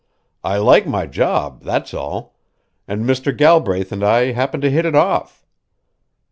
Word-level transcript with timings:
"I 0.43 0.57
like 0.57 0.87
my 0.87 1.05
job, 1.05 1.61
that's 1.61 1.93
all; 1.93 2.33
and 2.87 3.05
Mr. 3.05 3.37
Galbraith 3.37 3.91
and 3.91 4.03
I 4.03 4.31
happen 4.31 4.59
to 4.61 4.71
hit 4.71 4.83
it 4.83 4.95
off." 4.95 5.45